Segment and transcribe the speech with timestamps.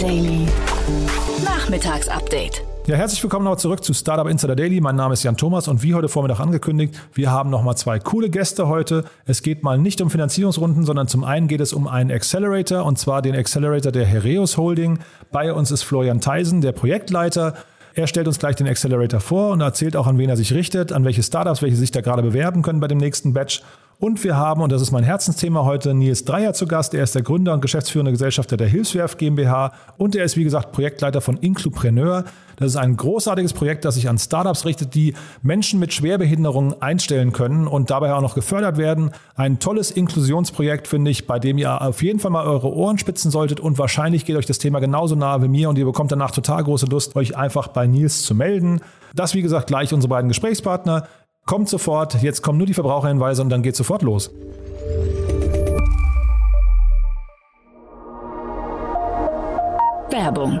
[0.00, 0.46] Daily.
[1.44, 2.62] Nachmittagsupdate.
[2.86, 4.80] Ja, herzlich willkommen noch zurück zu Startup Insider Daily.
[4.80, 8.30] Mein Name ist Jan Thomas und wie heute Vormittag angekündigt, wir haben nochmal zwei coole
[8.30, 9.04] Gäste heute.
[9.26, 12.98] Es geht mal nicht um Finanzierungsrunden, sondern zum einen geht es um einen Accelerator und
[12.98, 15.00] zwar den Accelerator der Hereus Holding.
[15.32, 17.54] Bei uns ist Florian Theisen, der Projektleiter.
[17.94, 20.92] Er stellt uns gleich den Accelerator vor und erzählt auch, an wen er sich richtet,
[20.92, 23.62] an welche Startups, welche sich da gerade bewerben können bei dem nächsten Batch.
[24.00, 26.94] Und wir haben, und das ist mein Herzensthema heute, Nils Dreier zu Gast.
[26.94, 30.72] Er ist der Gründer und geschäftsführende Gesellschafter der Hilfswerf GmbH und er ist, wie gesagt,
[30.72, 32.24] Projektleiter von Inclupreneur.
[32.56, 37.34] Das ist ein großartiges Projekt, das sich an Startups richtet, die Menschen mit Schwerbehinderungen einstellen
[37.34, 39.10] können und dabei auch noch gefördert werden.
[39.34, 43.30] Ein tolles Inklusionsprojekt, finde ich, bei dem ihr auf jeden Fall mal eure Ohren spitzen
[43.30, 46.30] solltet und wahrscheinlich geht euch das Thema genauso nahe wie mir und ihr bekommt danach
[46.30, 48.80] total große Lust, euch einfach bei Nils zu melden.
[49.14, 51.06] Das, wie gesagt, gleich unsere beiden Gesprächspartner.
[51.50, 54.30] Kommt sofort, jetzt kommen nur die Verbraucherhinweise und dann geht sofort los.
[60.10, 60.60] Werbung.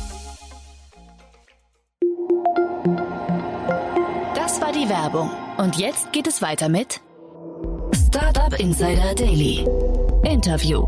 [4.71, 5.29] War die Werbung.
[5.57, 7.01] Und jetzt geht es weiter mit
[8.07, 9.65] Startup Insider Daily.
[10.23, 10.85] Interview.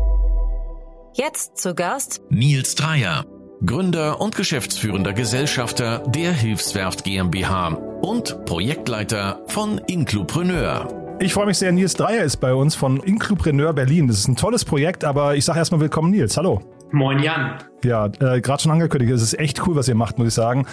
[1.14, 3.26] Jetzt zu Gast Nils Dreier,
[3.64, 7.68] Gründer und geschäftsführender Gesellschafter der Hilfswerft GmbH
[8.00, 11.16] und Projektleiter von Inclupreneur.
[11.20, 14.08] Ich freue mich sehr, Nils Dreier ist bei uns von Inclupreneur Berlin.
[14.08, 16.36] Das ist ein tolles Projekt, aber ich sage erstmal willkommen, Nils.
[16.36, 16.73] Hallo.
[16.92, 17.58] Moin Jan.
[17.82, 20.66] Ja, äh, gerade schon angekündigt, es ist echt cool, was ihr macht, muss ich sagen.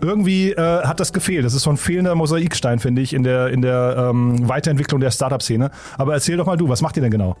[0.00, 1.44] Irgendwie äh, hat das gefehlt.
[1.44, 5.10] Das ist so ein fehlender Mosaikstein, finde ich, in der, in der ähm, Weiterentwicklung der
[5.10, 5.70] Startup-Szene.
[5.98, 7.36] Aber erzähl doch mal du, was macht ihr denn genau?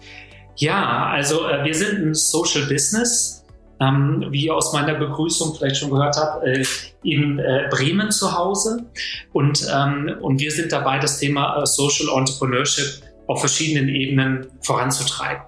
[0.56, 3.44] Ja, also äh, wir sind ein Social Business,
[3.80, 6.64] ähm, wie ihr aus meiner Begrüßung vielleicht schon gehört habt, äh,
[7.02, 8.86] in äh, Bremen zu Hause.
[9.32, 15.42] Und, ähm, und wir sind dabei, das Thema äh, Social Entrepreneurship auf verschiedenen Ebenen voranzutreiben.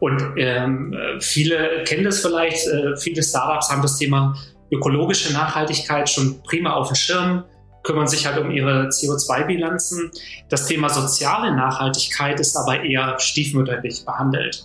[0.00, 4.34] Und ähm, viele kennen das vielleicht, äh, viele Startups haben das Thema
[4.72, 7.44] ökologische Nachhaltigkeit schon prima auf dem Schirm,
[7.82, 10.10] kümmern sich halt um ihre CO2-Bilanzen.
[10.48, 14.64] Das Thema soziale Nachhaltigkeit ist aber eher stiefmütterlich behandelt.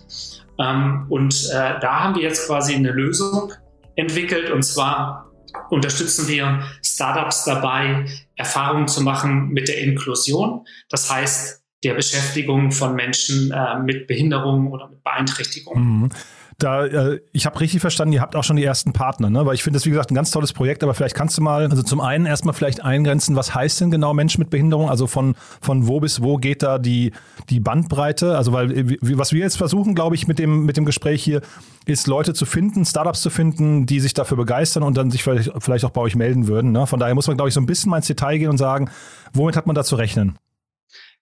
[0.60, 3.52] Ähm, und äh, da haben wir jetzt quasi eine Lösung
[3.96, 5.32] entwickelt und zwar
[5.70, 10.66] unterstützen wir Startups dabei, Erfahrungen zu machen mit der Inklusion.
[10.90, 16.02] Das heißt, der Beschäftigung von Menschen äh, mit Behinderungen oder mit Beeinträchtigungen.
[16.02, 16.10] Mhm.
[16.58, 19.46] Da, äh, ich habe richtig verstanden, ihr habt auch schon die ersten Partner, ne?
[19.46, 21.70] Weil ich finde das, wie gesagt, ein ganz tolles Projekt, aber vielleicht kannst du mal,
[21.70, 24.90] also zum einen erstmal vielleicht eingrenzen, was heißt denn genau Menschen mit Behinderung?
[24.90, 27.12] Also von, von wo bis wo geht da die,
[27.50, 28.38] die Bandbreite?
[28.38, 31.42] Also, weil wie, was wir jetzt versuchen, glaube ich, mit dem, mit dem Gespräch hier,
[31.86, 35.52] ist Leute zu finden, Startups zu finden, die sich dafür begeistern und dann sich vielleicht,
[35.60, 36.72] vielleicht auch bei euch melden würden.
[36.72, 36.88] Ne?
[36.88, 38.90] Von daher muss man, glaube ich, so ein bisschen mal ins Detail gehen und sagen,
[39.34, 40.38] womit hat man da zu rechnen?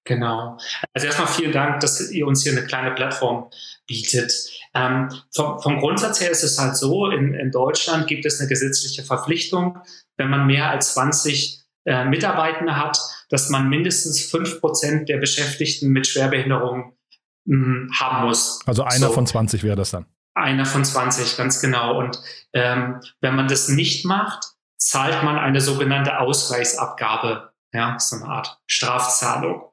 [0.06, 0.58] Genau.
[0.94, 3.50] Also erstmal vielen Dank, dass ihr uns hier eine kleine Plattform
[3.88, 4.34] bietet.
[4.74, 8.50] Ähm, vom, vom, Grundsatz her ist es halt so, in, in, Deutschland gibt es eine
[8.50, 9.80] gesetzliche Verpflichtung,
[10.18, 12.98] wenn man mehr als 20 äh, Mitarbeitende hat,
[13.30, 16.98] dass man mindestens fünf Prozent der Beschäftigten mit Schwerbehinderung
[17.46, 18.60] mh, hm, haben muss.
[18.66, 19.14] Also einer so.
[19.14, 20.06] von 20 wäre das dann.
[20.36, 22.00] Einer von 20, ganz genau.
[22.00, 22.20] Und
[22.54, 24.44] ähm, wenn man das nicht macht,
[24.78, 27.54] zahlt man eine sogenannte Ausgleichsabgabe.
[27.72, 29.73] Ja, so eine Art Strafzahlung.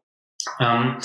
[0.61, 0.97] Ähm,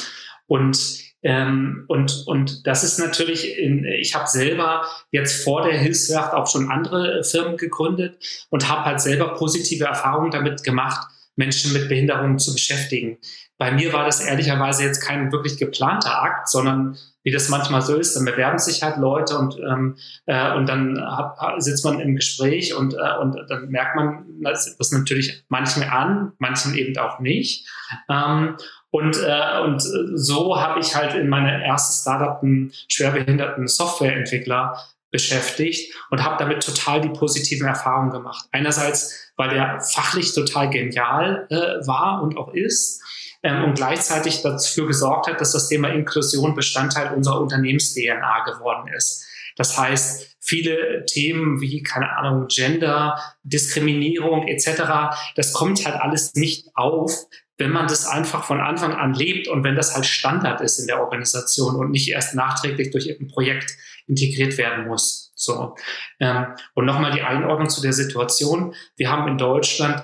[0.47, 6.33] und ähm, und, und das ist natürlich, in, ich habe selber jetzt vor der Hilfswerft
[6.33, 8.19] auch schon andere Firmen gegründet
[8.51, 13.17] und habe halt selber positive Erfahrungen damit gemacht, Menschen mit Behinderungen zu beschäftigen.
[13.57, 17.95] Bei mir war das ehrlicherweise jetzt kein wirklich geplanter Akt, sondern wie das manchmal so
[17.95, 19.97] ist, dann bewerben sich halt Leute und, ähm,
[20.27, 24.77] äh, und dann hat, sitzt man im Gespräch und, äh, und dann merkt man das,
[24.77, 27.67] das natürlich manchen an, manchen eben auch nicht.
[28.11, 28.57] Ähm,
[28.95, 34.79] und, äh, und so habe ich halt in meiner ersten Startup einen schwerbehinderten Softwareentwickler
[35.11, 38.45] beschäftigt und habe damit total die positiven Erfahrungen gemacht.
[38.53, 43.03] Einerseits, weil der fachlich total genial äh, war und auch ist
[43.43, 49.25] ähm, und gleichzeitig dafür gesorgt hat, dass das Thema Inklusion Bestandteil unserer Unternehmens-DNA geworden ist.
[49.57, 56.69] Das heißt, viele Themen wie, keine Ahnung, Gender, Diskriminierung etc., das kommt halt alles nicht
[56.75, 57.11] auf,
[57.57, 60.87] wenn man das einfach von Anfang an lebt und wenn das halt Standard ist in
[60.87, 63.75] der Organisation und nicht erst nachträglich durch irgendein Projekt
[64.07, 65.31] integriert werden muss.
[65.35, 65.75] So.
[66.19, 68.75] Ähm, und nochmal die Einordnung zu der Situation.
[68.97, 70.03] Wir haben in Deutschland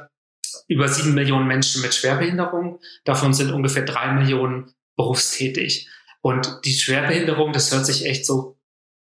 [0.67, 2.79] über sieben Millionen Menschen mit Schwerbehinderung.
[3.03, 5.89] Davon sind ungefähr drei Millionen berufstätig.
[6.21, 8.57] Und die Schwerbehinderung, das hört sich echt so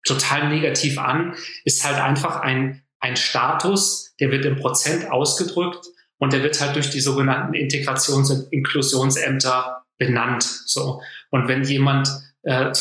[0.06, 1.36] total negativ an,
[1.66, 5.86] ist halt einfach ein, ein Status, der wird im Prozent ausgedrückt
[6.18, 10.44] und der wird halt durch die sogenannten Integrations- und Inklusionsämter benannt.
[10.44, 11.02] So.
[11.30, 12.10] Und wenn jemand
[12.44, 12.72] äh,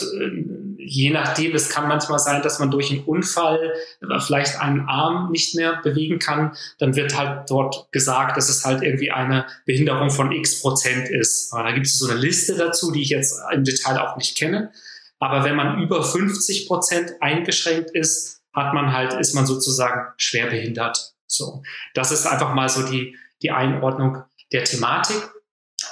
[0.77, 3.73] je nachdem, es kann manchmal sein, dass man durch einen Unfall
[4.21, 8.83] vielleicht einen Arm nicht mehr bewegen kann, dann wird halt dort gesagt, dass es halt
[8.83, 11.51] irgendwie eine Behinderung von x Prozent ist.
[11.53, 14.71] Da gibt es so eine Liste dazu, die ich jetzt im Detail auch nicht kenne.
[15.19, 21.15] Aber wenn man über 50 Prozent eingeschränkt ist, hat man halt, ist man sozusagen schwerbehindert.
[21.27, 21.63] So.
[21.95, 24.23] Das ist einfach mal so die, die Einordnung
[24.53, 25.17] der Thematik.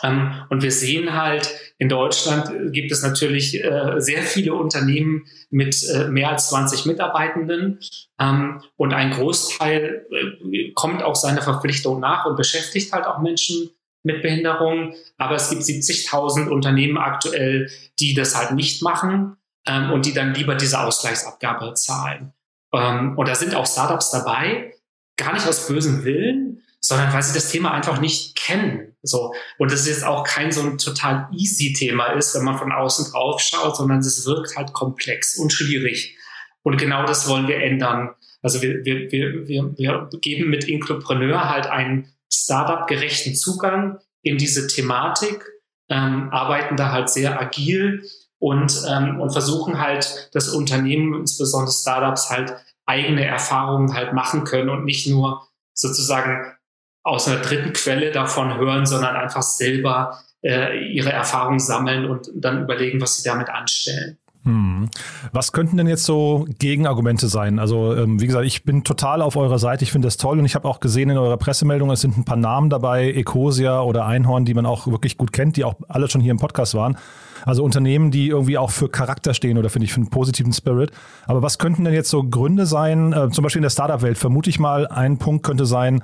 [0.02, 5.82] Ähm, und wir sehen halt, in Deutschland gibt es natürlich äh, sehr viele Unternehmen mit
[5.88, 7.80] äh, mehr als 20 Mitarbeitenden.
[8.20, 13.70] Ähm, und ein Großteil äh, kommt auch seiner Verpflichtung nach und beschäftigt halt auch Menschen
[14.02, 14.94] mit Behinderung.
[15.18, 20.34] Aber es gibt 70.000 Unternehmen aktuell, die das halt nicht machen ähm, und die dann
[20.34, 22.32] lieber diese Ausgleichsabgabe zahlen.
[22.72, 24.74] Ähm, und da sind auch Startups dabei,
[25.16, 28.96] gar nicht aus bösem Willen, sondern weil sie das Thema einfach nicht kennen.
[29.02, 29.34] So.
[29.58, 32.72] Und das ist jetzt auch kein so ein total easy Thema ist, wenn man von
[32.72, 36.16] außen drauf schaut, sondern es wirkt halt komplex und schwierig.
[36.62, 38.10] Und genau das wollen wir ändern.
[38.42, 44.66] Also wir, wir, wir, wir, wir geben mit Inklopreneur halt einen Startup-gerechten Zugang in diese
[44.66, 45.44] Thematik,
[45.88, 48.08] ähm, arbeiten da halt sehr agil
[48.38, 52.54] und, ähm, und versuchen halt das Unternehmen, insbesondere Startups, halt
[52.86, 56.56] eigene Erfahrungen halt machen können und nicht nur sozusagen
[57.04, 62.62] aus einer dritten Quelle davon hören, sondern einfach selber äh, ihre Erfahrungen sammeln und dann
[62.62, 64.18] überlegen, was sie damit anstellen.
[64.44, 64.88] Hm.
[65.30, 67.60] Was könnten denn jetzt so Gegenargumente sein?
[67.60, 69.84] Also ähm, wie gesagt, ich bin total auf eurer Seite.
[69.84, 72.24] Ich finde das toll und ich habe auch gesehen in eurer Pressemeldung, es sind ein
[72.24, 76.10] paar Namen dabei, Ecosia oder Einhorn, die man auch wirklich gut kennt, die auch alle
[76.10, 76.96] schon hier im Podcast waren.
[77.44, 80.90] Also Unternehmen, die irgendwie auch für Charakter stehen oder finde ich für einen positiven Spirit.
[81.26, 83.12] Aber was könnten denn jetzt so Gründe sein?
[83.12, 86.02] Äh, zum Beispiel in der Startup-Welt vermute ich mal, ein Punkt könnte sein,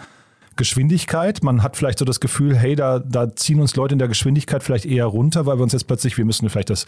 [0.56, 1.42] Geschwindigkeit.
[1.42, 4.62] Man hat vielleicht so das Gefühl, hey, da, da ziehen uns Leute in der Geschwindigkeit
[4.62, 6.86] vielleicht eher runter, weil wir uns jetzt plötzlich, wir müssen vielleicht das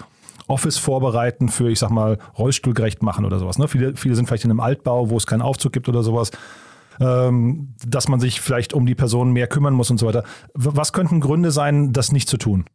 [0.50, 3.58] Office vorbereiten für, ich sag mal, rollstuhlgerecht machen oder sowas.
[3.58, 3.68] Ne?
[3.68, 6.30] Viele, viele sind vielleicht in einem Altbau, wo es keinen Aufzug gibt oder sowas.
[7.00, 10.22] Ähm, dass man sich vielleicht um die Personen mehr kümmern muss und so weiter.
[10.52, 12.66] Was könnten Gründe sein, das nicht zu tun?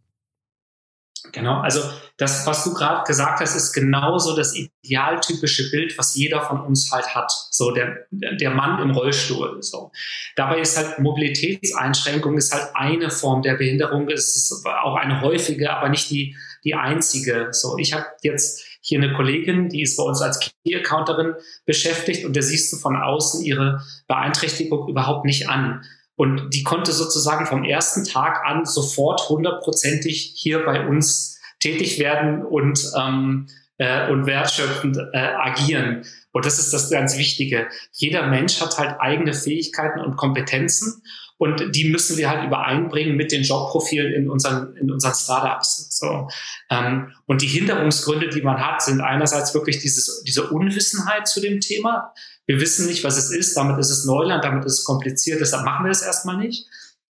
[1.32, 1.82] Genau, also
[2.18, 6.92] das, was du gerade gesagt hast, ist genauso das idealtypische Bild, was jeder von uns
[6.92, 7.32] halt hat.
[7.52, 9.62] So der, der Mann im Rollstuhl.
[9.62, 9.92] So.
[10.36, 15.90] Dabei ist halt Mobilitätseinschränkung ist halt eine Form der Behinderung, ist auch eine häufige, aber
[15.90, 17.50] nicht die, die einzige.
[17.52, 21.34] So, ich habe jetzt hier eine Kollegin, die ist bei uns als Key-Accounterin
[21.66, 25.84] beschäftigt und da siehst du von außen ihre Beeinträchtigung überhaupt nicht an.
[26.16, 32.44] Und die konnte sozusagen vom ersten Tag an sofort hundertprozentig hier bei uns tätig werden
[32.44, 33.48] und, ähm,
[33.78, 36.06] äh, und wertschöpfend äh, agieren.
[36.32, 37.68] Und das ist das ganz Wichtige.
[37.92, 41.02] Jeder Mensch hat halt eigene Fähigkeiten und Kompetenzen
[41.38, 45.98] und die müssen wir halt übereinbringen mit den Jobprofilen in unseren, in unseren Startups.
[45.98, 46.30] So.
[46.70, 51.60] Ähm, und die Hinderungsgründe, die man hat, sind einerseits wirklich dieses, diese Unwissenheit zu dem
[51.60, 52.14] Thema.
[52.48, 55.66] Wir wissen nicht, was es ist, damit ist es Neuland, damit ist es kompliziert, deshalb
[55.66, 56.68] machen wir es erstmal nicht.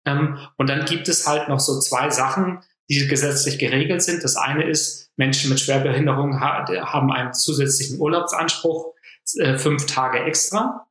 [0.06, 4.24] Ähm, und dann gibt es halt noch so zwei Sachen, die gesetzlich geregelt sind.
[4.24, 8.94] Das eine ist, Menschen mit Schwerbehinderung haben einen zusätzlichen Urlaubsanspruch,
[9.38, 10.88] äh, fünf Tage extra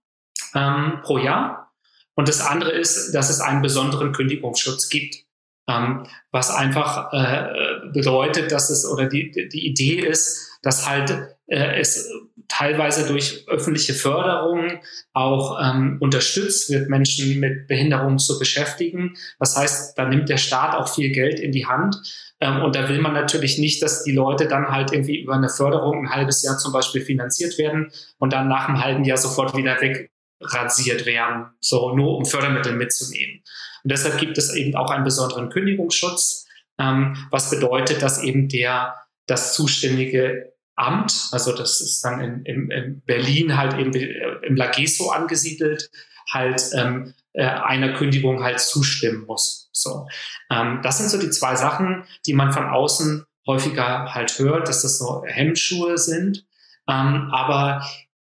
[0.55, 1.73] ähm, pro Jahr.
[2.15, 5.25] Und das andere ist, dass es einen besonderen Kündigungsschutz gibt.
[5.69, 11.11] Ähm, was einfach äh, bedeutet, dass es oder die, die Idee ist, dass halt
[11.47, 12.11] äh, es
[12.49, 14.81] teilweise durch öffentliche Förderung
[15.13, 19.17] auch ähm, unterstützt wird, Menschen mit Behinderungen zu beschäftigen.
[19.39, 21.97] Das heißt, da nimmt der Staat auch viel Geld in die Hand.
[22.41, 25.49] Ähm, und da will man natürlich nicht, dass die Leute dann halt irgendwie über eine
[25.49, 29.57] Förderung ein halbes Jahr zum Beispiel finanziert werden und dann nach einem halben Jahr sofort
[29.57, 33.43] wieder wegrasiert werden, so nur um Fördermittel mitzunehmen.
[33.85, 36.47] Und deshalb gibt es eben auch einen besonderen Kündigungsschutz,
[36.79, 38.95] ähm, was bedeutet, dass eben der
[39.27, 44.57] das zuständige Amt, also das ist dann in, in, in Berlin halt eben äh, im
[44.57, 45.91] Lageso angesiedelt,
[46.33, 49.69] halt ähm, äh, einer Kündigung halt zustimmen muss.
[49.73, 50.09] So,
[50.51, 54.83] ähm, das sind so die zwei Sachen, die man von außen häufiger halt hört, dass
[54.83, 56.45] das so Hemmschuhe sind.
[56.89, 57.85] Ähm, aber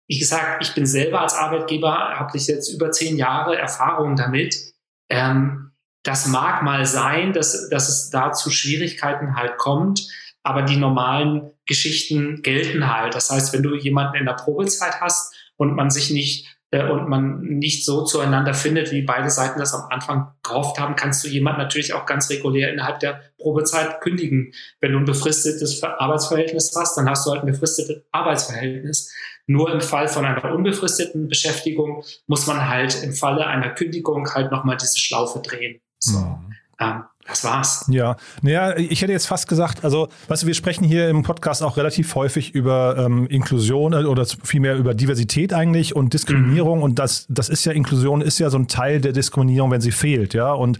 [0.07, 4.55] wie gesagt, ich bin selber als Arbeitgeber, habe ich jetzt über zehn Jahre Erfahrung damit.
[5.09, 5.71] Ähm,
[6.03, 10.07] das mag mal sein, dass, dass es da zu Schwierigkeiten halt kommt,
[10.45, 13.15] aber die normalen Geschichten gelten halt.
[13.15, 17.09] Das heißt, wenn du jemanden in der Probezeit hast und man sich nicht äh, und
[17.09, 21.27] man nicht so zueinander findet, wie beide Seiten das am Anfang gehofft haben, kannst du
[21.27, 24.53] jemand natürlich auch ganz regulär innerhalb der Probezeit kündigen.
[24.81, 29.11] Wenn du ein befristetes Arbeitsverhältnis hast, dann hast du halt ein befristetes Arbeitsverhältnis.
[29.47, 34.51] Nur im Fall von einer unbefristeten Beschäftigung muss man halt im Falle einer Kündigung halt
[34.51, 35.81] nochmal diese Schlaufe drehen.
[35.97, 36.19] So.
[36.19, 36.53] Mhm.
[36.79, 37.85] Ähm, das war's.
[37.89, 41.63] Ja, naja, ich hätte jetzt fast gesagt, also, weißt du, wir sprechen hier im Podcast
[41.63, 46.79] auch relativ häufig über ähm, Inklusion äh, oder vielmehr über Diversität eigentlich und Diskriminierung.
[46.79, 46.83] Mhm.
[46.83, 49.91] Und das, das ist ja, Inklusion ist ja so ein Teil der Diskriminierung, wenn sie
[49.91, 50.51] fehlt, ja.
[50.51, 50.77] Und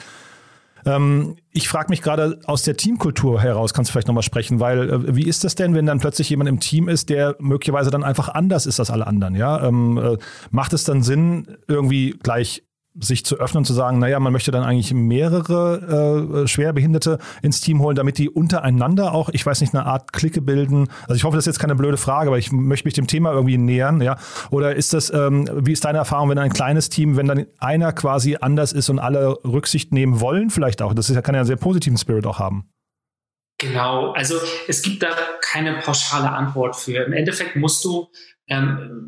[0.85, 4.89] ähm, ich frage mich gerade aus der Teamkultur heraus, kannst du vielleicht nochmal sprechen, weil
[4.89, 8.03] äh, wie ist das denn, wenn dann plötzlich jemand im Team ist, der möglicherweise dann
[8.03, 9.67] einfach anders ist als alle anderen, ja?
[9.67, 10.17] Ähm, äh,
[10.51, 12.64] macht es dann Sinn, irgendwie gleich
[12.99, 17.61] sich zu öffnen und zu sagen, naja, man möchte dann eigentlich mehrere äh, Schwerbehinderte ins
[17.61, 20.87] Team holen, damit die untereinander auch, ich weiß nicht, eine Art Clique bilden.
[21.03, 23.31] Also ich hoffe, das ist jetzt keine blöde Frage, aber ich möchte mich dem Thema
[23.31, 24.17] irgendwie nähern, ja.
[24.49, 27.91] Oder ist das, ähm, wie ist deine Erfahrung, wenn ein kleines Team, wenn dann einer
[27.91, 30.93] quasi anders ist und alle Rücksicht nehmen wollen, vielleicht auch?
[30.93, 32.69] Das ist, kann ja einen sehr positiven Spirit auch haben.
[33.57, 34.35] Genau, also
[34.67, 35.09] es gibt da
[35.41, 37.05] keine pauschale Antwort für.
[37.05, 38.09] Im Endeffekt musst du
[38.47, 39.05] ähm,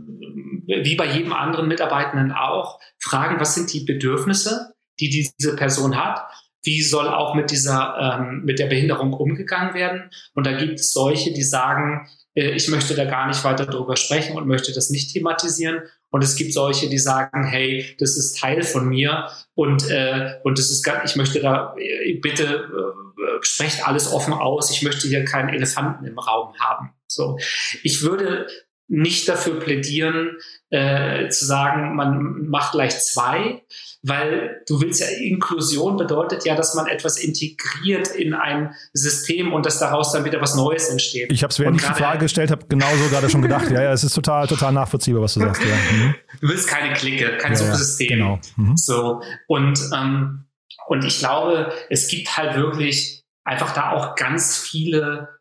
[0.67, 6.21] wie bei jedem anderen Mitarbeitenden auch, fragen, was sind die Bedürfnisse, die diese Person hat?
[6.63, 10.09] Wie soll auch mit dieser, ähm, mit der Behinderung umgegangen werden?
[10.33, 13.95] Und da gibt es solche, die sagen, äh, ich möchte da gar nicht weiter drüber
[13.95, 15.81] sprechen und möchte das nicht thematisieren.
[16.09, 20.57] Und es gibt solche, die sagen, hey, das ist Teil von mir und, äh, und
[20.57, 25.07] das ist gar, ich möchte da, äh, bitte äh, sprecht alles offen aus, ich möchte
[25.07, 26.93] hier keinen Elefanten im Raum haben.
[27.07, 27.37] So.
[27.83, 28.47] Ich würde
[28.87, 30.37] nicht dafür plädieren,
[30.69, 33.63] äh, zu sagen, man macht gleich zwei,
[34.01, 39.65] weil du willst ja, Inklusion bedeutet ja, dass man etwas integriert in ein System und
[39.65, 41.31] dass daraus dann wieder was Neues entsteht.
[41.31, 43.69] Ich habe es, während ich die Frage gestellt habe, genauso gerade schon gedacht.
[43.71, 45.61] Ja, ja, es ist total, total nachvollziehbar, was du sagst.
[45.63, 45.75] Ja.
[45.75, 46.15] Mhm.
[46.41, 48.07] Du willst keine Clique, kein ja, Subsystem.
[48.07, 48.39] Genau.
[48.55, 48.77] Mhm.
[48.77, 50.45] So und ähm,
[50.87, 55.36] und ich glaube, es gibt halt wirklich einfach da auch ganz viele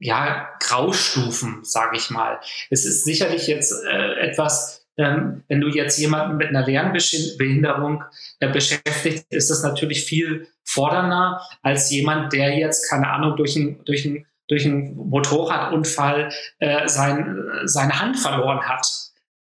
[0.00, 2.40] ja, Graustufen, sage ich mal.
[2.70, 8.02] Es ist sicherlich jetzt äh, etwas, ähm, wenn du jetzt jemanden mit einer Lernbehinderung
[8.40, 13.84] äh, beschäftigt, ist das natürlich viel fordernder als jemand, der jetzt, keine Ahnung, durch ein,
[13.84, 18.86] durch ein, durch einen Motorradunfall äh, sein, seine Hand verloren hat.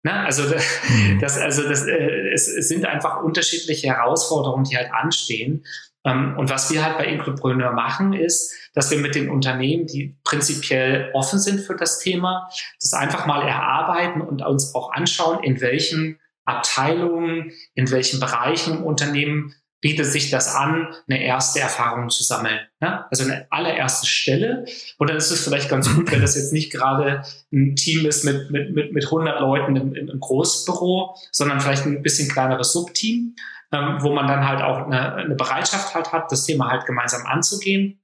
[0.02, 0.12] Ne?
[0.12, 0.42] Also,
[0.88, 1.20] mhm.
[1.20, 5.64] das, also das, äh, es, es sind einfach unterschiedliche Herausforderungen, die halt anstehen.
[6.08, 10.16] Ähm, und was wir halt bei Inclupreneur machen, ist, dass wir mit den Unternehmen, die
[10.24, 12.48] prinzipiell offen sind für das Thema,
[12.80, 18.84] das einfach mal erarbeiten und uns auch anschauen, in welchen Abteilungen, in welchen Bereichen im
[18.84, 22.58] Unternehmen bietet sich das an, eine erste Erfahrung zu sammeln.
[22.80, 23.04] Ne?
[23.10, 24.64] Also eine allererste Stelle.
[24.96, 27.22] Und dann ist es vielleicht ganz gut, wenn das jetzt nicht gerade
[27.52, 32.02] ein Team ist mit, mit, mit, mit 100 Leuten im, im Großbüro, sondern vielleicht ein
[32.02, 33.36] bisschen kleineres Subteam
[33.72, 37.26] ähm, wo man dann halt auch eine, eine Bereitschaft halt hat, das Thema halt gemeinsam
[37.26, 38.00] anzugehen.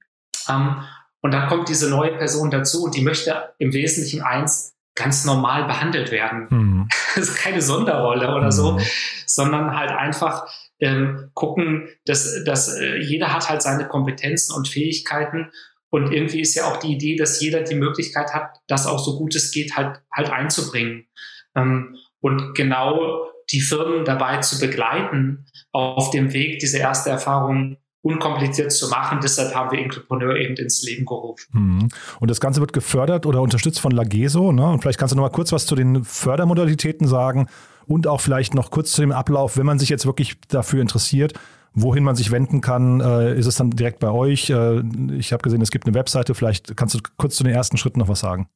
[0.47, 0.83] Ähm,
[1.21, 5.65] und dann kommt diese neue Person dazu und die möchte im Wesentlichen eins ganz normal
[5.65, 6.47] behandelt werden.
[6.49, 6.89] Mhm.
[7.15, 8.51] Das ist keine Sonderrolle oder mhm.
[8.51, 8.79] so,
[9.25, 10.47] sondern halt einfach
[10.79, 15.49] ähm, gucken, dass, dass äh, jeder hat halt seine Kompetenzen und Fähigkeiten
[15.89, 19.17] und irgendwie ist ja auch die Idee, dass jeder die Möglichkeit hat, das auch so
[19.17, 21.07] gut es geht halt, halt einzubringen.
[21.55, 28.71] Ähm, und genau die Firmen dabei zu begleiten, auf dem Weg, diese erste Erfahrung unkompliziert
[28.71, 29.19] zu machen.
[29.21, 31.47] Deshalb haben wir Inclupreneur eben ins Leben gerufen.
[31.51, 31.87] Mhm.
[32.19, 34.51] Und das Ganze wird gefördert oder unterstützt von Lageso.
[34.51, 34.67] Ne?
[34.69, 37.47] Und vielleicht kannst du noch mal kurz was zu den Fördermodalitäten sagen
[37.87, 41.33] und auch vielleicht noch kurz zu dem Ablauf, wenn man sich jetzt wirklich dafür interessiert,
[41.73, 43.01] wohin man sich wenden kann.
[43.01, 44.51] Äh, ist es dann direkt bei euch?
[44.51, 44.83] Äh,
[45.17, 46.35] ich habe gesehen, es gibt eine Webseite.
[46.35, 48.47] Vielleicht kannst du kurz zu den ersten Schritten noch was sagen.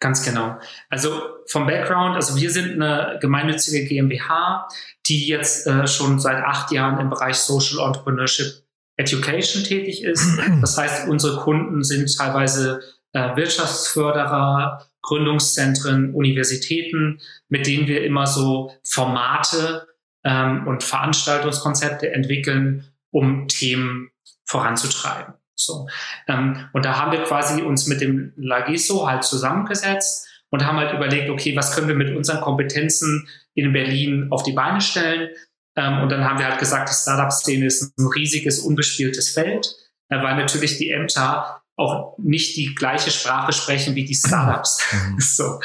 [0.00, 0.58] Ganz genau.
[0.88, 4.68] Also vom Background, also wir sind eine gemeinnützige GmbH,
[5.06, 8.62] die jetzt äh, schon seit acht Jahren im Bereich Social Entrepreneurship
[8.96, 10.38] Education tätig ist.
[10.60, 12.80] Das heißt, unsere Kunden sind teilweise
[13.12, 19.88] äh, Wirtschaftsförderer, Gründungszentren, Universitäten, mit denen wir immer so Formate
[20.24, 24.10] ähm, und Veranstaltungskonzepte entwickeln, um Themen
[24.44, 25.34] voranzutreiben.
[25.60, 25.88] So.
[26.26, 30.92] Ähm, und da haben wir quasi uns mit dem Lagiso halt zusammengesetzt und haben halt
[30.92, 35.30] überlegt, okay, was können wir mit unseren Kompetenzen in Berlin auf die Beine stellen?
[35.76, 39.74] Ähm, und dann haben wir halt gesagt, die Startup-Szene ist ein riesiges, unbespieltes Feld,
[40.08, 44.84] äh, weil natürlich die Ämter auch nicht die gleiche Sprache sprechen wie die Startups.
[44.92, 45.16] Mhm.
[45.20, 45.60] so.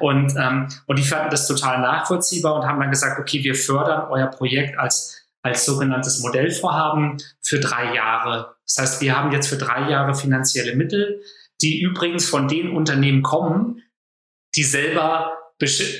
[0.00, 4.08] Und, ähm, und die fanden das total nachvollziehbar und haben dann gesagt, okay, wir fördern
[4.10, 8.56] euer Projekt als als sogenanntes Modellvorhaben für drei Jahre.
[8.66, 11.22] Das heißt, wir haben jetzt für drei Jahre finanzielle Mittel,
[11.62, 13.82] die übrigens von den Unternehmen kommen,
[14.54, 15.32] die selber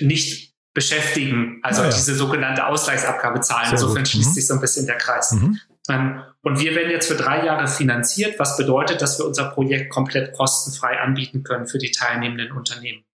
[0.01, 1.95] nicht beschäftigen, also ja, ja.
[1.95, 3.65] diese sogenannte Ausgleichsabgabe zahlen.
[3.65, 4.09] Sehr Insofern gut.
[4.09, 4.35] schließt mhm.
[4.35, 5.33] sich so ein bisschen der Kreis.
[5.33, 5.59] Mhm.
[5.89, 9.91] Ähm, und wir werden jetzt für drei Jahre finanziert, was bedeutet, dass wir unser Projekt
[9.91, 13.05] komplett kostenfrei anbieten können für die teilnehmenden Unternehmen.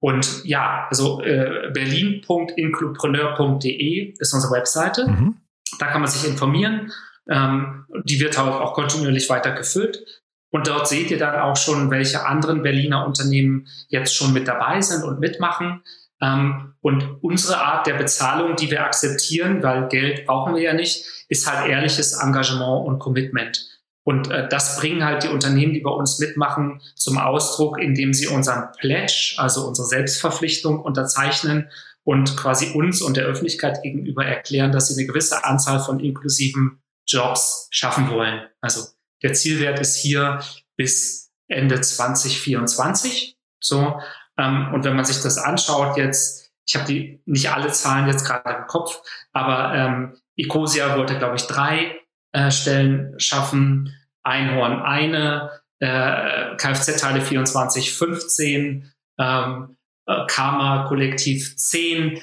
[0.00, 5.08] Und ja, also äh, berlin.inclupreneur.de ist unsere Webseite.
[5.08, 5.36] Mhm.
[5.78, 6.90] Da kann man sich informieren.
[7.28, 10.04] Ähm, die wird auch, auch kontinuierlich weiter gefüllt.
[10.50, 14.80] Und dort seht ihr dann auch schon, welche anderen Berliner Unternehmen jetzt schon mit dabei
[14.80, 15.82] sind und mitmachen.
[16.22, 21.04] Ähm, und unsere Art der Bezahlung, die wir akzeptieren, weil Geld brauchen wir ja nicht,
[21.28, 23.75] ist halt ehrliches Engagement und Commitment.
[24.06, 28.28] Und äh, das bringen halt die Unternehmen, die bei uns mitmachen, zum Ausdruck, indem sie
[28.28, 31.68] unseren Pledge, also unsere Selbstverpflichtung unterzeichnen
[32.04, 36.80] und quasi uns und der Öffentlichkeit gegenüber erklären, dass sie eine gewisse Anzahl von inklusiven
[37.04, 38.46] Jobs schaffen wollen.
[38.60, 38.86] Also
[39.24, 40.38] der Zielwert ist hier
[40.76, 43.36] bis Ende 2024.
[43.58, 44.00] So,
[44.38, 48.24] ähm, und wenn man sich das anschaut jetzt, ich habe die nicht alle Zahlen jetzt
[48.24, 49.00] gerade im Kopf,
[49.32, 52.05] aber ähm, Ecosia wollte, glaube ich, drei
[52.36, 55.50] äh, Stellen schaffen, Einhorn eine,
[55.80, 59.76] äh, Kfz-Teile 24, 15, ähm,
[60.06, 62.20] äh, Karma Kollektiv 10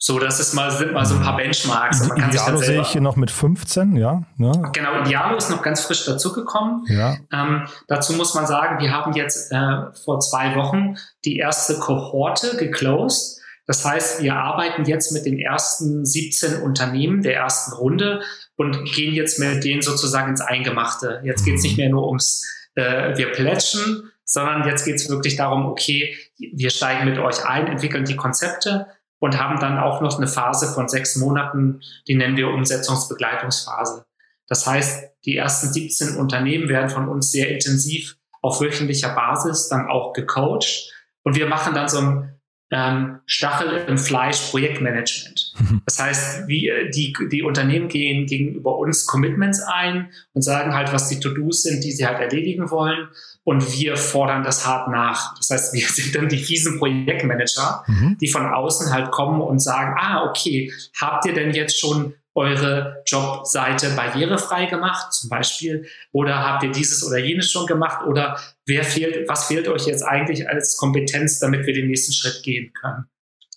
[0.00, 2.06] so, das ist mal, sind mal so ein paar Benchmarks.
[2.06, 4.22] Man kann Idealo sehe ich hier noch mit 15, ja.
[4.36, 4.52] Ne?
[4.72, 6.84] Genau, Idealo ist noch ganz frisch dazugekommen.
[6.86, 7.16] Ja.
[7.32, 12.56] Ähm, dazu muss man sagen, wir haben jetzt äh, vor zwei Wochen die erste Kohorte
[12.56, 13.40] geclosed.
[13.66, 18.22] Das heißt, wir arbeiten jetzt mit den ersten 17 Unternehmen der ersten Runde
[18.58, 21.22] und gehen jetzt mit denen sozusagen ins Eingemachte.
[21.24, 25.36] Jetzt geht es nicht mehr nur ums äh, wir plätschen, sondern jetzt geht es wirklich
[25.36, 28.88] darum, okay, wir steigen mit euch ein, entwickeln die Konzepte
[29.20, 34.04] und haben dann auch noch eine Phase von sechs Monaten, die nennen wir Umsetzungsbegleitungsphase.
[34.48, 39.88] Das heißt, die ersten 17 Unternehmen werden von uns sehr intensiv auf wöchentlicher Basis dann
[39.88, 40.92] auch gecoacht
[41.22, 42.37] und wir machen dann so ein
[42.70, 45.54] ähm, Stachel im Fleisch Projektmanagement.
[45.58, 45.82] Mhm.
[45.86, 51.08] Das heißt, wie, die, die Unternehmen gehen gegenüber uns Commitments ein und sagen halt, was
[51.08, 53.08] die To-Dos sind, die sie halt erledigen wollen
[53.44, 55.34] und wir fordern das hart nach.
[55.36, 58.18] Das heißt, wir sind dann die fiesen Projektmanager, mhm.
[58.20, 63.02] die von außen halt kommen und sagen, ah, okay, habt ihr denn jetzt schon eure
[63.06, 65.86] Jobseite barrierefrei gemacht, zum Beispiel?
[66.12, 68.06] Oder habt ihr dieses oder jenes schon gemacht?
[68.06, 72.42] Oder wer fehlt, was fehlt euch jetzt eigentlich als Kompetenz, damit wir den nächsten Schritt
[72.42, 73.06] gehen können?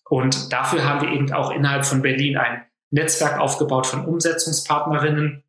[0.10, 5.44] Und dafür haben wir eben auch innerhalb von Berlin ein Netzwerk aufgebaut von Umsetzungspartnerinnen.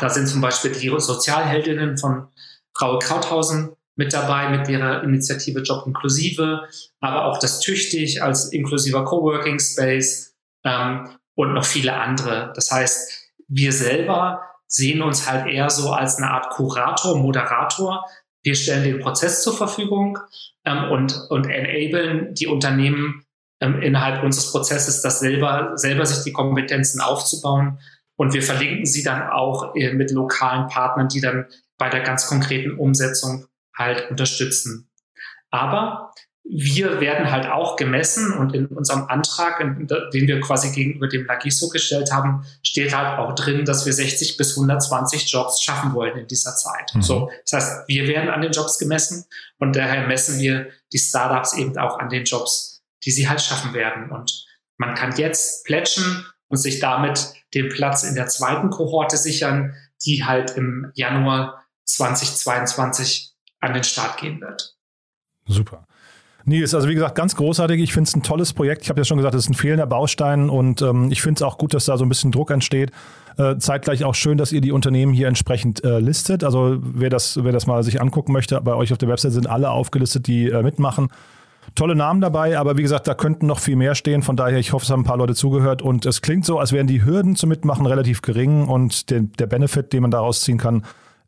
[0.00, 2.28] Da sind zum Beispiel die Sozialheldinnen von
[2.74, 6.62] Frau Krauthausen mit dabei mit ihrer Initiative Job Inklusive,
[7.00, 12.52] aber auch das Tüchtig als inklusiver Coworking Space ähm, und noch viele andere.
[12.56, 18.04] Das heißt, wir selber sehen uns halt eher so als eine Art Kurator, Moderator.
[18.42, 20.18] Wir stellen den Prozess zur Verfügung
[20.64, 23.24] ähm, und, und enablen die Unternehmen
[23.60, 27.78] ähm, innerhalb unseres Prozesses, das selber, selber sich die Kompetenzen aufzubauen.
[28.16, 31.46] Und wir verlinken sie dann auch äh, mit lokalen Partnern, die dann
[31.78, 33.46] bei der ganz konkreten Umsetzung
[33.76, 34.90] halt unterstützen.
[35.50, 36.12] Aber
[36.48, 41.68] wir werden halt auch gemessen und in unserem Antrag, den wir quasi gegenüber dem Lagiso
[41.68, 46.28] gestellt haben, steht halt auch drin, dass wir 60 bis 120 Jobs schaffen wollen in
[46.28, 46.94] dieser Zeit.
[46.94, 47.02] Mhm.
[47.02, 49.24] So, das heißt, wir werden an den Jobs gemessen
[49.58, 53.74] und daher messen wir die Startups eben auch an den Jobs, die sie halt schaffen
[53.74, 54.10] werden.
[54.10, 59.74] Und man kann jetzt plätschen und sich damit den Platz in der zweiten Kohorte sichern,
[60.04, 64.76] die halt im Januar 2022 an den Start gehen wird.
[65.46, 65.86] Super.
[66.48, 67.80] Nils, also wie gesagt, ganz großartig.
[67.80, 68.82] Ich finde es ein tolles Projekt.
[68.84, 71.42] Ich habe ja schon gesagt, es ist ein fehlender Baustein und ähm, ich finde es
[71.42, 72.92] auch gut, dass da so ein bisschen Druck entsteht.
[73.36, 76.44] Äh, zeitgleich auch schön, dass ihr die Unternehmen hier entsprechend äh, listet.
[76.44, 79.48] Also wer das, wer das mal sich angucken möchte, bei euch auf der Website sind
[79.48, 81.08] alle aufgelistet, die äh, mitmachen.
[81.74, 84.22] Tolle Namen dabei, aber wie gesagt, da könnten noch viel mehr stehen.
[84.22, 86.70] Von daher, ich hoffe, es haben ein paar Leute zugehört und es klingt so, als
[86.72, 90.58] wären die Hürden zum Mitmachen relativ gering und der, der Benefit, den man daraus ziehen
[90.58, 90.84] kann,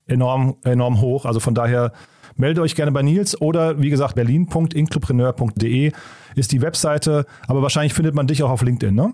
[0.07, 1.27] enorm, enorm hoch.
[1.27, 1.93] Also von daher
[2.39, 5.93] Melde euch gerne bei Nils oder wie gesagt, berlin.inclupreneur.de
[6.37, 9.13] ist die Webseite, aber wahrscheinlich findet man dich auch auf LinkedIn, ne?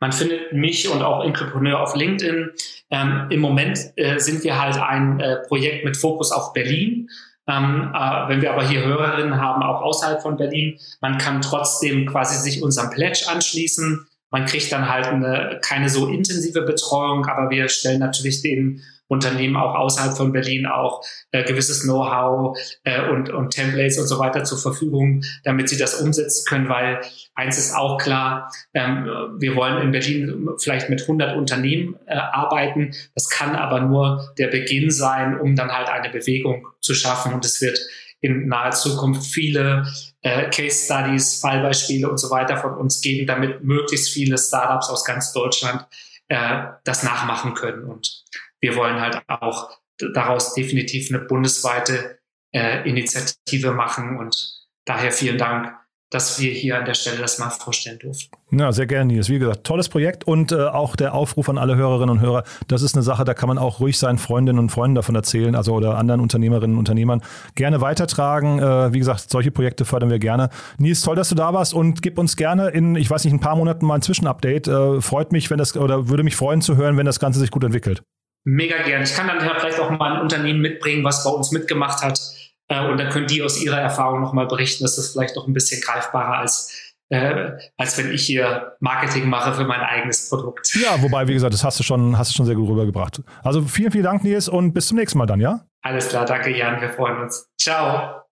[0.00, 2.50] Man findet mich und auch Inclupreneur auf LinkedIn.
[2.90, 7.08] Ähm, Im Moment äh, sind wir halt ein äh, Projekt mit Fokus auf Berlin.
[7.48, 12.06] Ähm, äh, wenn wir aber hier Hörerinnen haben, auch außerhalb von Berlin, man kann trotzdem
[12.06, 14.06] quasi sich unserem Pledge anschließen.
[14.30, 19.56] Man kriegt dann halt eine, keine so intensive Betreuung, aber wir stellen natürlich den Unternehmen
[19.56, 24.44] auch außerhalb von Berlin auch äh, gewisses Know-how äh, und, und Templates und so weiter
[24.44, 27.00] zur Verfügung, damit sie das umsetzen können, weil
[27.34, 29.06] eins ist auch klar, ähm,
[29.38, 32.92] wir wollen in Berlin vielleicht mit 100 Unternehmen äh, arbeiten.
[33.14, 37.44] Das kann aber nur der Beginn sein, um dann halt eine Bewegung zu schaffen und
[37.44, 37.78] es wird
[38.20, 39.86] in naher Zukunft viele
[40.22, 45.04] äh, Case Studies, Fallbeispiele und so weiter von uns geben, damit möglichst viele Startups aus
[45.04, 45.86] ganz Deutschland
[46.28, 47.84] äh, das nachmachen können.
[47.84, 48.24] Und
[48.60, 52.18] wir wollen halt auch daraus definitiv eine bundesweite
[52.52, 54.18] äh, Initiative machen.
[54.18, 55.72] Und daher vielen Dank
[56.10, 58.30] dass wir hier an der Stelle das mal vorstellen durften.
[58.52, 59.28] Ja, sehr gerne, Nils.
[59.28, 62.44] Wie gesagt, tolles Projekt und äh, auch der Aufruf an alle Hörerinnen und Hörer.
[62.68, 65.56] Das ist eine Sache, da kann man auch ruhig seinen Freundinnen und Freunden davon erzählen,
[65.56, 67.22] also oder anderen Unternehmerinnen und Unternehmern
[67.56, 68.60] gerne weitertragen.
[68.60, 70.50] Äh, wie gesagt, solche Projekte fördern wir gerne.
[70.78, 73.40] Nils, toll, dass du da warst und gib uns gerne in, ich weiß nicht, ein
[73.40, 74.68] paar Monaten mal ein Zwischenupdate.
[74.68, 77.50] Äh, freut mich, wenn das oder würde mich freuen zu hören, wenn das Ganze sich
[77.50, 78.02] gut entwickelt.
[78.48, 79.02] Mega gern.
[79.02, 82.20] Ich kann dann vielleicht auch mal ein Unternehmen mitbringen, was bei uns mitgemacht hat
[82.68, 84.84] äh, und dann können die aus ihrer Erfahrung nochmal berichten.
[84.84, 89.52] Das ist vielleicht noch ein bisschen greifbarer als äh, als wenn ich hier Marketing mache
[89.52, 90.74] für mein eigenes Produkt.
[90.74, 93.22] Ja, wobei, wie gesagt, das hast du schon, hast du schon sehr gut rübergebracht.
[93.42, 95.60] Also vielen, vielen Dank, Nils, und bis zum nächsten Mal dann, ja?
[95.82, 96.80] Alles klar, danke, Jan.
[96.80, 97.48] Wir freuen uns.
[97.60, 98.22] Ciao.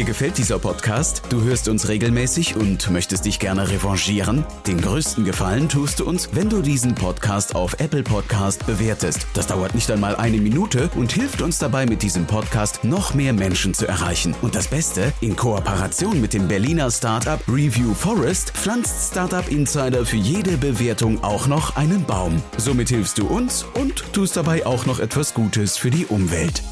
[0.00, 1.20] Dir gefällt dieser Podcast?
[1.28, 4.46] Du hörst uns regelmäßig und möchtest dich gerne revanchieren?
[4.66, 9.26] Den größten Gefallen tust du uns, wenn du diesen Podcast auf Apple Podcast bewertest.
[9.34, 13.34] Das dauert nicht einmal eine Minute und hilft uns dabei, mit diesem Podcast noch mehr
[13.34, 14.34] Menschen zu erreichen.
[14.40, 20.16] Und das Beste, in Kooperation mit dem Berliner Startup Review Forest pflanzt Startup Insider für
[20.16, 22.42] jede Bewertung auch noch einen Baum.
[22.56, 26.62] Somit hilfst du uns und tust dabei auch noch etwas Gutes für die Umwelt.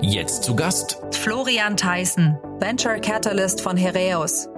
[0.00, 4.48] Jetzt zu Gast Florian Theissen, Venture Catalyst von Hereus.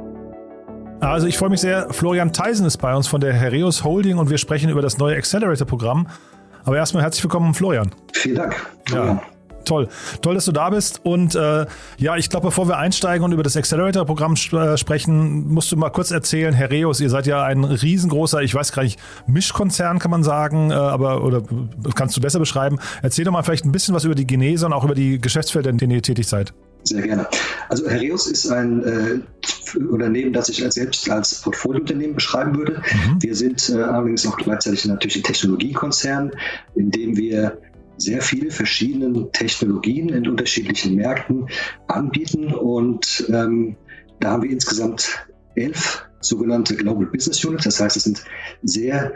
[1.00, 1.92] Also ich freue mich sehr.
[1.92, 5.16] Florian Theisen ist bei uns von der Hereus Holding und wir sprechen über das neue
[5.16, 6.08] Accelerator-Programm.
[6.64, 7.94] Aber erstmal herzlich willkommen, Florian.
[8.12, 8.56] Vielen Dank.
[8.88, 9.22] Ja.
[9.64, 9.88] Toll.
[10.22, 11.00] Toll, dass du da bist.
[11.04, 11.66] Und äh,
[11.98, 15.90] ja, ich glaube, bevor wir einsteigen und über das Accelerator-Programm äh, sprechen, musst du mal
[15.90, 20.22] kurz erzählen, Herreus, ihr seid ja ein riesengroßer, ich weiß gar nicht, Mischkonzern kann man
[20.22, 21.42] sagen, äh, aber oder
[21.94, 22.78] kannst du besser beschreiben.
[23.02, 25.70] Erzähl doch mal vielleicht ein bisschen was über die Genese und auch über die Geschäftsfelder,
[25.70, 26.52] in denen ihr tätig seid.
[26.84, 27.26] Sehr gerne.
[27.70, 32.74] Also Herreus ist ein äh, Unternehmen, das ich als selbst als Portfoliounternehmen beschreiben würde.
[32.74, 33.22] Mhm.
[33.22, 36.32] Wir sind äh, allerdings auch gleichzeitig natürlich ein Technologiekonzern,
[36.74, 37.58] in dem wir
[37.96, 41.48] sehr viele verschiedene Technologien in unterschiedlichen Märkten
[41.86, 42.52] anbieten.
[42.52, 43.76] Und ähm,
[44.20, 47.64] da haben wir insgesamt elf sogenannte Global Business Units.
[47.64, 48.24] Das heißt, es sind
[48.62, 49.12] sehr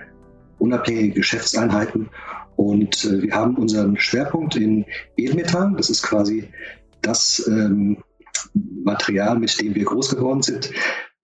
[0.58, 2.10] unabhängige Geschäftseinheiten.
[2.56, 4.84] Und äh, wir haben unseren Schwerpunkt in
[5.16, 5.74] Edelmetall.
[5.76, 6.48] Das ist quasi
[7.02, 7.98] das ähm,
[8.54, 10.70] Material, mit dem wir groß geworden sind.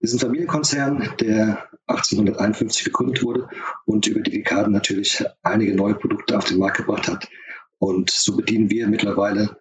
[0.05, 3.49] Wir sind ein Familienkonzern, der 1851 gegründet wurde
[3.85, 7.27] und über die Dekaden natürlich einige neue Produkte auf den Markt gebracht hat.
[7.79, 9.57] Und so bedienen wir mittlerweile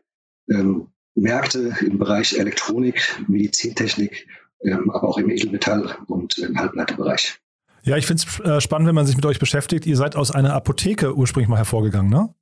[0.50, 4.28] ähm, Märkte im Bereich Elektronik, Medizintechnik,
[4.62, 7.40] ähm, aber auch im Edelmetall- und im Halbleiterbereich.
[7.82, 9.86] Ja, ich finde es äh, spannend, wenn man sich mit euch beschäftigt.
[9.86, 12.34] Ihr seid aus einer Apotheke ursprünglich mal hervorgegangen, ne?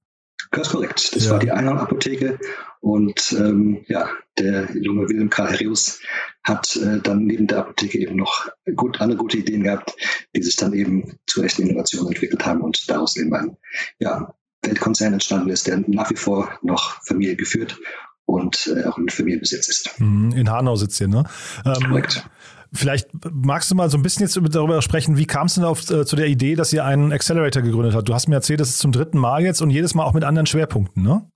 [0.61, 1.17] Ist korrekt.
[1.17, 1.33] Das ja.
[1.33, 2.39] war die Einhorn-Apotheke.
[2.81, 6.01] Und ähm, ja, der junge Wilhelm Karl Herreus
[6.43, 9.95] hat äh, dann neben der Apotheke eben noch gut, andere gute Ideen gehabt,
[10.37, 13.57] die sich dann eben zu echten Innovationen entwickelt haben und daraus eben ein
[13.99, 17.79] ja, Weltkonzern entstanden ist, der nach wie vor noch Familie geführt
[18.25, 20.01] und äh, auch in Familienbesitz ist.
[20.01, 21.25] Mhm, in Hanau sitzt ihr, ne?
[21.65, 22.29] Ähm, Korrekt.
[22.75, 25.91] Vielleicht magst du mal so ein bisschen jetzt darüber sprechen, wie kam es denn auf,
[25.91, 28.09] äh, zu der Idee, dass ihr einen Accelerator gegründet habt?
[28.09, 30.25] Du hast mir erzählt, das ist zum dritten Mal jetzt und jedes Mal auch mit
[30.25, 31.31] anderen Schwerpunkten, ne?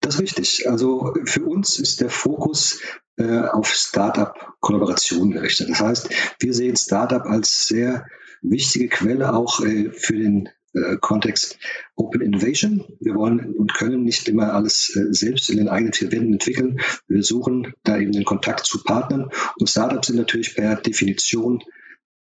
[0.00, 0.68] Das ist richtig.
[0.68, 2.80] Also für uns ist der Fokus
[3.16, 5.70] äh, auf Startup-Kollaboration gerichtet.
[5.70, 6.08] Das heißt,
[6.40, 8.04] wir sehen Startup als sehr
[8.42, 11.58] wichtige Quelle auch äh, für den äh, Kontext
[11.96, 12.84] Open Innovation.
[13.00, 16.80] Wir wollen und können nicht immer alles äh, selbst in den eigenen vier Wänden entwickeln.
[17.06, 19.30] Wir suchen da eben den Kontakt zu Partnern.
[19.58, 21.62] Und Startups sind natürlich per Definition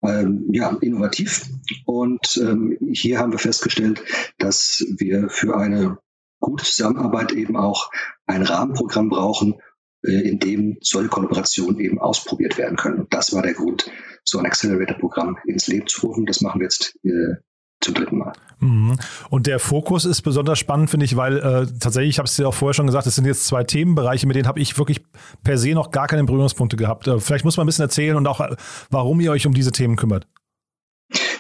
[0.04, 1.46] ähm, ja, innovativ.
[1.86, 4.04] Und ähm, hier haben wir festgestellt,
[4.38, 5.98] dass wir für eine
[6.40, 7.92] gute Zusammenarbeit eben auch
[8.26, 9.56] ein Rahmenprogramm brauchen,
[10.04, 13.00] äh, in dem solche Kollaborationen eben ausprobiert werden können.
[13.02, 13.90] Und das war der Grund,
[14.24, 16.26] so ein Accelerator-Programm ins Leben zu rufen.
[16.26, 17.42] Das machen wir jetzt äh,
[17.82, 18.34] zum dritten Mal.
[18.60, 18.98] Mhm.
[19.30, 22.48] Und der Fokus ist besonders spannend, finde ich, weil äh, tatsächlich, ich habe es dir
[22.48, 25.02] auch vorher schon gesagt, es sind jetzt zwei Themenbereiche, mit denen habe ich wirklich
[25.44, 27.08] per se noch gar keine Berührungspunkte gehabt.
[27.08, 28.56] Äh, vielleicht muss man ein bisschen erzählen und auch, äh,
[28.90, 30.28] warum ihr euch um diese Themen kümmert.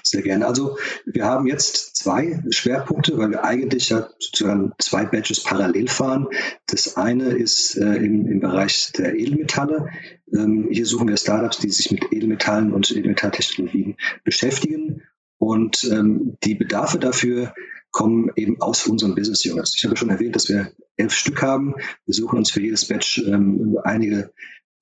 [0.03, 0.45] Sehr gerne.
[0.45, 6.27] Also wir haben jetzt zwei Schwerpunkte, weil wir eigentlich ja sozusagen zwei Badges parallel fahren.
[6.65, 9.87] Das eine ist äh, im, im Bereich der Edelmetalle.
[10.33, 15.03] Ähm, hier suchen wir Startups, die sich mit Edelmetallen und Edelmetalltechnologien beschäftigen
[15.41, 17.55] und ähm, die Bedarfe dafür
[17.89, 19.73] kommen eben aus unseren Business Units.
[19.75, 21.73] Ich habe schon erwähnt, dass wir elf Stück haben.
[22.05, 24.31] Wir suchen uns für jedes Batch ähm, einige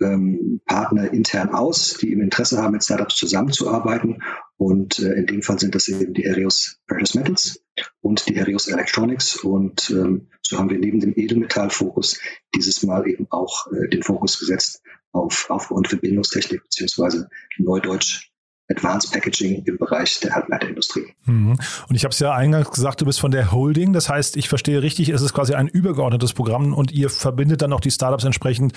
[0.02, 4.22] ähm, Partner intern aus, die im Interesse haben, mit Startups zusammenzuarbeiten.
[4.58, 7.64] Und äh, in dem Fall sind das eben die Aerios Precious Metals
[8.02, 9.38] und die Aerios Electronics.
[9.38, 12.20] Und ähm, so haben wir neben dem Edelmetallfokus
[12.54, 18.29] dieses Mal eben auch äh, den Fokus gesetzt auf Aufbau- und Verbindungstechnik beziehungsweise Neudeutsch
[18.70, 21.14] Advanced Packaging im Bereich der Halbleiterindustrie.
[21.26, 21.58] Mhm.
[21.88, 23.94] Und ich habe es ja eingangs gesagt, du bist von der Holding.
[23.94, 27.74] Das heißt, ich verstehe richtig, es ist quasi ein übergeordnetes Programm und ihr verbindet dann
[27.74, 28.74] auch die Startups entsprechend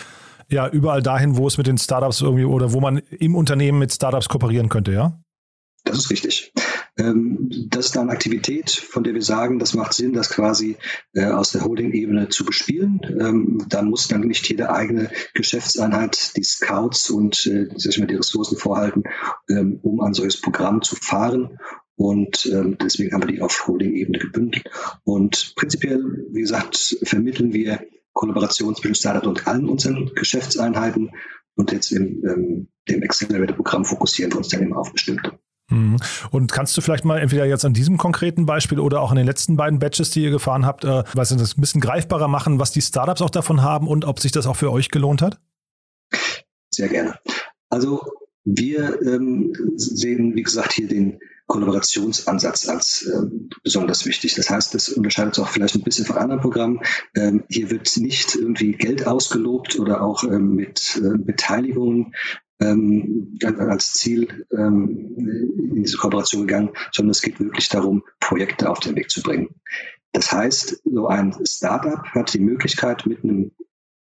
[0.48, 3.92] ja überall dahin, wo es mit den Startups irgendwie oder wo man im Unternehmen mit
[3.92, 5.18] Startups kooperieren könnte, ja?
[5.84, 6.52] Das ist richtig.
[7.02, 10.76] Ähm, das ist eine Aktivität, von der wir sagen, das macht Sinn, das quasi
[11.14, 13.00] äh, aus der Holding-Ebene zu bespielen.
[13.20, 19.04] Ähm, dann muss dann nicht jede eigene Geschäftseinheit die Scouts und äh, die Ressourcen vorhalten,
[19.48, 21.58] ähm, um ein solches Programm zu fahren.
[21.94, 24.64] Und deswegen haben wir die auf Holding-Ebene gebündelt.
[25.04, 27.80] Und prinzipiell, wie gesagt, vermitteln wir
[28.12, 31.10] Kollaboration zwischen Startup und allen unseren Geschäftseinheiten.
[31.54, 35.38] Und jetzt im ähm, Accelerator-Programm fokussieren wir uns dann immer auf bestimmte.
[35.72, 35.96] Mhm.
[36.30, 39.26] Und kannst du vielleicht mal entweder jetzt an diesem konkreten Beispiel oder auch an den
[39.26, 42.70] letzten beiden Batches, die ihr gefahren habt, äh, was das ein bisschen greifbarer machen, was
[42.72, 45.40] die Startups auch davon haben und ob sich das auch für euch gelohnt hat?
[46.70, 47.18] Sehr gerne.
[47.68, 48.02] Also
[48.44, 53.26] wir ähm, sehen, wie gesagt, hier den Kollaborationsansatz als äh,
[53.62, 54.34] besonders wichtig.
[54.34, 56.80] Das heißt, das unterscheidet sich auch vielleicht ein bisschen von anderen Programmen.
[57.14, 62.14] Ähm, hier wird nicht irgendwie Geld ausgelobt oder auch ähm, mit äh, Beteiligungen
[62.62, 65.14] ähm, als Ziel ähm,
[65.74, 69.54] in diese Kooperation gegangen, sondern es geht wirklich darum, Projekte auf den Weg zu bringen.
[70.12, 73.52] Das heißt, so ein Startup hat die Möglichkeit, mit einem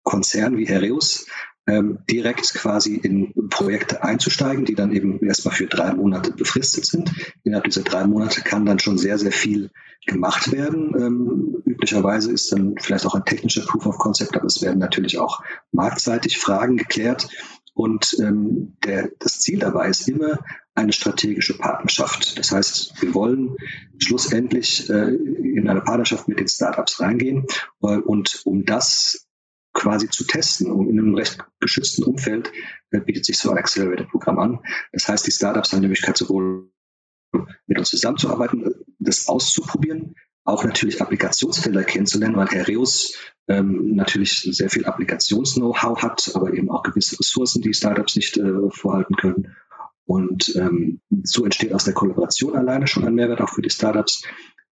[0.03, 1.27] Konzern wie Hereus
[1.67, 7.11] ähm, direkt quasi in Projekte einzusteigen, die dann eben erstmal für drei Monate befristet sind.
[7.43, 9.71] Innerhalb dieser drei Monate kann dann schon sehr, sehr viel
[10.07, 10.95] gemacht werden.
[10.95, 15.19] Ähm, üblicherweise ist dann vielleicht auch ein technischer Proof of Concept, aber es werden natürlich
[15.19, 17.29] auch marktseitig Fragen geklärt.
[17.75, 20.39] Und ähm, der, das Ziel dabei ist immer
[20.75, 22.39] eine strategische Partnerschaft.
[22.39, 23.57] Das heißt, wir wollen
[23.99, 27.47] schlussendlich äh, in eine Partnerschaft mit den Startups reingehen.
[27.83, 29.27] Äh, und um das
[29.73, 32.53] quasi zu testen, um in einem recht geschützten Umfeld,
[32.91, 34.61] äh, bietet sich so ein Accelerator-Programm an.
[34.93, 36.71] Das heißt, die Startups haben die Möglichkeit, sowohl
[37.67, 43.15] mit uns zusammenzuarbeiten, das auszuprobieren, auch natürlich Applikationsfelder kennenzulernen, weil Herr Reus
[43.49, 48.71] ähm, natürlich sehr viel Applikations-Know-how hat, aber eben auch gewisse Ressourcen, die Startups nicht äh,
[48.71, 49.55] vorhalten können.
[50.07, 54.23] Und ähm, so entsteht aus der Kollaboration alleine schon ein Mehrwert auch für die Startups.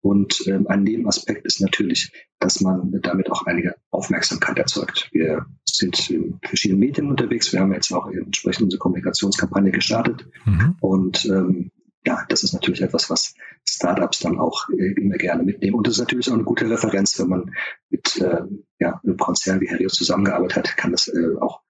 [0.02, 5.10] Und ähm, ein Nebenaspekt ist natürlich, dass man damit auch einige Aufmerksamkeit erzeugt.
[5.12, 7.54] Wir sind in verschiedenen Medien unterwegs.
[7.54, 10.26] Wir haben jetzt auch entsprechend unsere Kommunikationskampagne gestartet.
[10.46, 10.76] Mhm.
[10.80, 11.72] Und ähm,
[12.06, 13.36] ja, das ist natürlich etwas, was
[13.68, 15.76] Startups dann auch äh, immer gerne mitnehmen.
[15.76, 17.56] Und das ist natürlich auch eine gute Referenz, wenn man
[17.90, 18.42] mit äh,
[18.80, 21.62] ja, einem Konzern wie Herios zusammengearbeitet hat, kann das äh, auch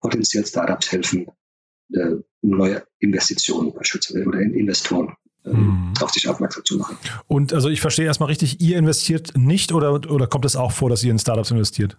[0.00, 1.26] potenziell Startups helfen,
[1.92, 5.94] äh, neue Investitionen beispielsweise oder Investoren äh, mhm.
[6.00, 6.96] auf sich aufmerksam zu machen.
[7.26, 10.90] Und also ich verstehe erstmal richtig, ihr investiert nicht oder, oder kommt es auch vor,
[10.90, 11.96] dass ihr in Startups investiert?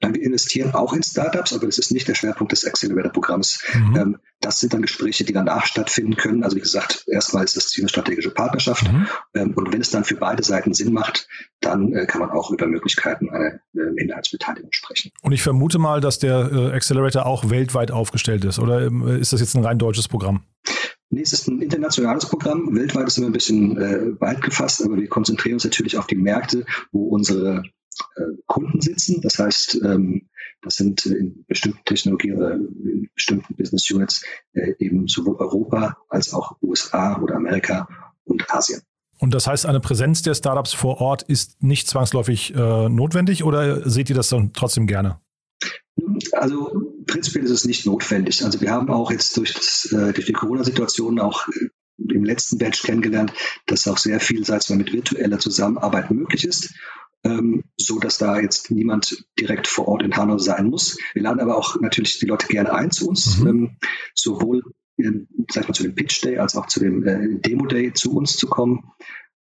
[0.00, 3.62] Nein, wir investieren auch in Startups, aber das ist nicht der Schwerpunkt des Accelerator-Programms.
[3.74, 3.96] Mhm.
[3.96, 6.42] Ähm, das sind dann Gespräche, die danach stattfinden können.
[6.42, 8.90] Also wie gesagt, erstmal ist das Ziel eine strategische Partnerschaft.
[8.90, 9.06] Mhm.
[9.34, 11.28] Ähm, und wenn es dann für beide Seiten Sinn macht,
[11.60, 15.12] dann äh, kann man auch über Möglichkeiten einer äh, Minderheitsbeteiligung sprechen.
[15.22, 18.58] Und ich vermute mal, dass der äh, Accelerator auch weltweit aufgestellt ist.
[18.58, 20.44] Oder ähm, ist das jetzt ein rein deutsches Programm?
[21.10, 22.74] Nee, es ist ein internationales Programm.
[22.74, 26.16] Weltweit ist immer ein bisschen äh, weit gefasst, aber wir konzentrieren uns natürlich auf die
[26.16, 27.62] Märkte, wo unsere
[28.46, 29.20] Kunden sitzen.
[29.22, 30.28] Das heißt, ähm,
[30.62, 36.32] das sind in bestimmten Technologien oder in bestimmten Business Units äh, eben sowohl Europa als
[36.32, 37.88] auch USA oder Amerika
[38.24, 38.82] und Asien.
[39.18, 43.88] Und das heißt, eine Präsenz der Startups vor Ort ist nicht zwangsläufig äh, notwendig oder
[43.88, 45.20] seht ihr das dann trotzdem gerne?
[46.32, 46.70] Also
[47.06, 48.44] prinzipiell ist es nicht notwendig.
[48.44, 51.46] Also wir haben auch jetzt durch, das, äh, durch die Corona-Situation auch
[51.98, 53.32] im letzten Batch kennengelernt,
[53.66, 56.72] dass auch sehr viel, sei es mal mit virtueller Zusammenarbeit möglich ist
[57.24, 60.98] ähm, so dass da jetzt niemand direkt vor Ort in Hanau sein muss.
[61.14, 63.46] Wir laden aber auch natürlich die Leute gerne ein zu uns, mhm.
[63.46, 63.76] ähm,
[64.14, 64.62] sowohl
[64.96, 68.14] in, sag mal, zu dem Pitch Day als auch zu dem äh, Demo Day zu
[68.14, 68.90] uns zu kommen.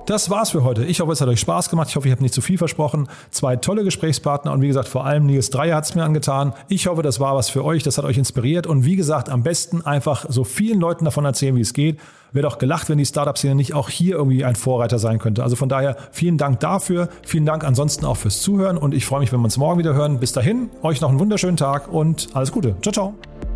[0.06, 0.84] Das war's für heute.
[0.84, 1.88] Ich hoffe, es hat euch Spaß gemacht.
[1.88, 3.08] Ich hoffe, ich habe nicht zu viel versprochen.
[3.32, 6.52] Zwei tolle Gesprächspartner und wie gesagt, vor allem Nils Dreier hat es mir angetan.
[6.68, 7.82] Ich hoffe, das war was für euch.
[7.82, 11.56] Das hat euch inspiriert und wie gesagt, am besten einfach so vielen Leuten davon erzählen,
[11.56, 11.98] wie es geht.
[12.30, 15.42] Wird auch gelacht, wenn die Startup-Szene nicht auch hier irgendwie ein Vorreiter sein könnte.
[15.42, 17.08] Also von daher vielen Dank dafür.
[17.24, 19.94] Vielen Dank ansonsten auch fürs Zuhören und ich freue mich, wenn wir uns morgen wieder
[19.94, 20.20] hören.
[20.20, 22.76] Bis dahin, euch noch einen wunderschönen Tag und alles Gute.
[22.80, 23.55] Ciao, ciao.